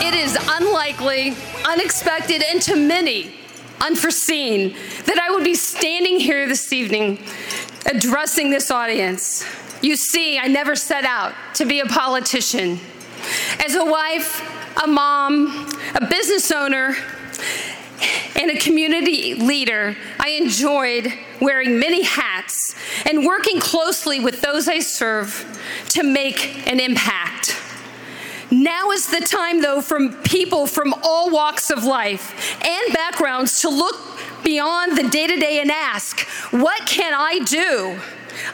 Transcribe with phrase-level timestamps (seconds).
[0.00, 3.34] It is unlikely, unexpected, and to many,
[3.80, 4.76] unforeseen
[5.06, 7.18] that I would be standing here this evening
[7.84, 9.44] addressing this audience.
[9.82, 12.78] You see, I never set out to be a politician.
[13.64, 14.40] As a wife,
[14.82, 16.96] a mom, a business owner,
[18.36, 24.78] and a community leader, I enjoyed wearing many hats and working closely with those I
[24.78, 25.44] serve
[25.90, 27.35] to make an impact.
[28.50, 33.68] Now is the time, though, for people from all walks of life and backgrounds to
[33.68, 33.96] look
[34.44, 36.20] beyond the day to day and ask,
[36.52, 38.00] What can I do?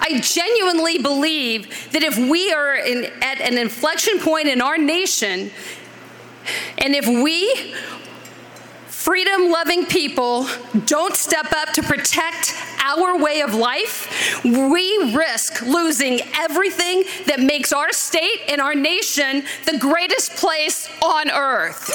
[0.00, 5.50] I genuinely believe that if we are in, at an inflection point in our nation,
[6.78, 7.74] and if we
[9.00, 10.46] freedom loving people
[10.84, 17.72] don't step up to protect our way of life, we risk losing everything that makes
[17.72, 21.90] our state and our nation the greatest place on earth.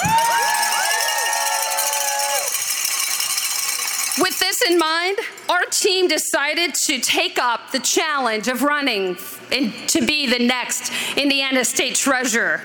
[4.18, 5.18] With this in mind,
[5.50, 9.18] our team decided to take up the challenge of running
[9.50, 12.60] to be the next Indiana State Treasurer.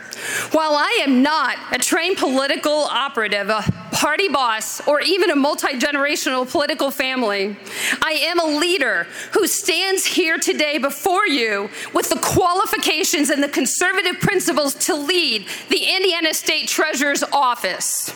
[0.53, 5.77] While I am not a trained political operative, a party boss, or even a multi
[5.77, 7.57] generational political family,
[8.01, 13.49] I am a leader who stands here today before you with the qualifications and the
[13.49, 18.11] conservative principles to lead the Indiana State Treasurer's office.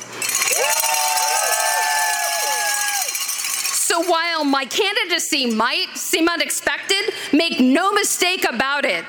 [3.94, 9.04] So while my candidacy might seem unexpected, make no mistake about it.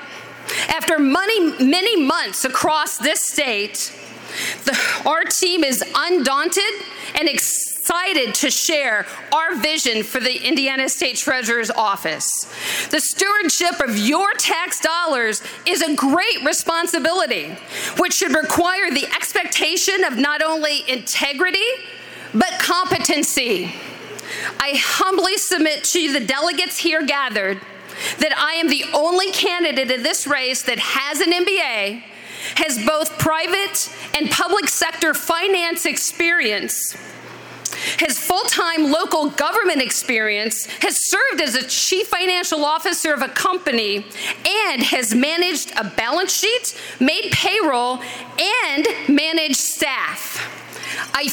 [0.68, 3.92] After many, many months across this state,
[4.64, 6.72] the, our team is undaunted
[7.16, 12.28] and excited to share our vision for the Indiana State Treasurer's Office.
[12.90, 17.56] The stewardship of your tax dollars is a great responsibility,
[17.98, 21.66] which should require the expectation of not only integrity,
[22.32, 23.72] but competency.
[24.58, 27.60] I humbly submit to the delegates here gathered
[28.18, 32.02] that I am the only candidate in this race that has an MBA,
[32.56, 36.96] has both private and public sector finance experience,
[37.98, 43.28] has full time local government experience, has served as a chief financial officer of a
[43.28, 44.06] company,
[44.46, 48.00] and has managed a balance sheet, made payroll,
[48.38, 50.52] and managed staff.
[51.14, 51.28] I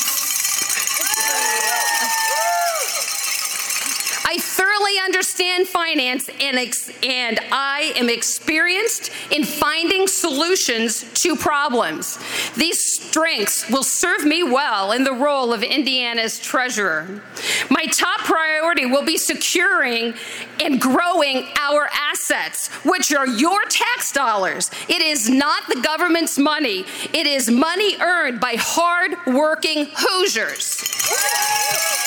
[5.33, 12.19] understand finance and, ex- and I am experienced in finding solutions to problems.
[12.55, 17.23] These strengths will serve me well in the role of Indiana's treasurer.
[17.71, 20.13] My top priority will be securing
[20.61, 24.69] and growing our assets, which are your tax dollars.
[24.87, 32.02] It is not the government's money, it is money earned by hard working Hoosiers.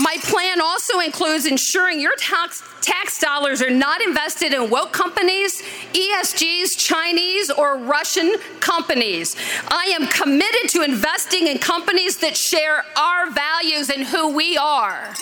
[0.00, 5.62] My plan also includes ensuring your tax, tax dollars are not invested in woke companies,
[5.92, 9.36] ESGs, Chinese, or Russian companies.
[9.68, 15.14] I am committed to investing in companies that share our values and who we are.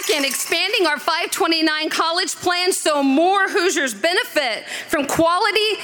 [0.00, 5.78] Second, expanding our 529 college plan so more Hoosiers benefit from quality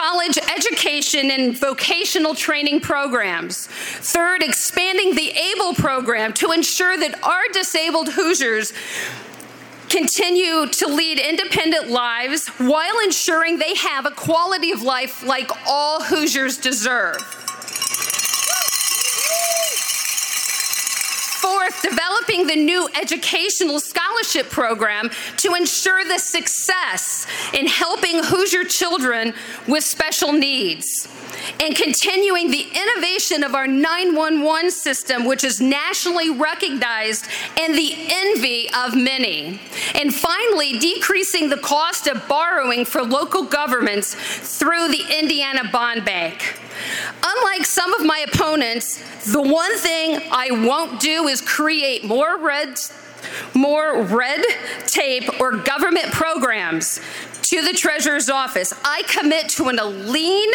[0.00, 3.66] college education and vocational training programs.
[3.66, 8.72] Third, expanding the ABLE program to ensure that our disabled Hoosiers
[9.90, 16.02] continue to lead independent lives while ensuring they have a quality of life like all
[16.02, 17.39] Hoosiers deserve.
[21.70, 29.34] Fourth, developing the new educational scholarship program to ensure the success in helping Hoosier children
[29.68, 31.08] with special needs.
[31.60, 37.26] And continuing the innovation of our 911 system, which is nationally recognized
[37.58, 39.60] and the envy of many.
[39.94, 44.14] And finally, decreasing the cost of borrowing for local governments
[44.58, 46.58] through the Indiana Bond Bank.
[47.22, 52.78] Unlike some of my opponents, the one thing I won't do is create more red
[53.54, 54.42] more red
[54.86, 57.00] tape or government programs
[57.42, 58.72] to the treasurer's office.
[58.84, 60.50] I commit to an, a lean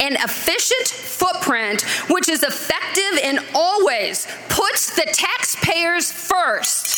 [0.00, 6.96] and efficient footprint which is effective and always puts the taxpayers first.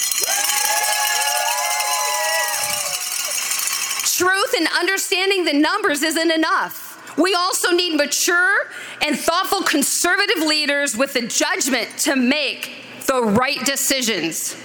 [4.17, 7.19] Truth and understanding the numbers isn't enough.
[7.19, 8.71] We also need mature
[9.03, 12.71] and thoughtful conservative leaders with the judgment to make
[13.07, 14.57] the right decisions.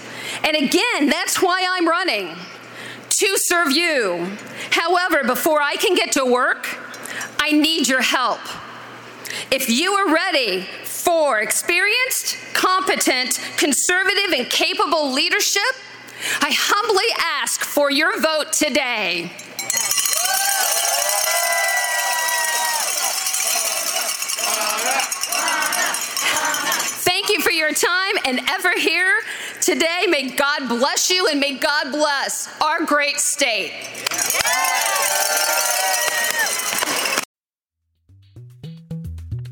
[0.44, 2.36] And again, that's why I'm running
[3.10, 4.36] to serve you.
[4.70, 6.66] However, before I can get to work,
[7.38, 8.40] I need your help.
[9.50, 15.62] If you are ready for experienced, competent, conservative, and capable leadership,
[16.40, 17.04] I humbly
[17.42, 19.30] ask for your vote today.
[27.04, 29.20] Thank you for your time and ever here
[29.60, 30.06] today.
[30.08, 33.72] May God bless you and may God bless our great state.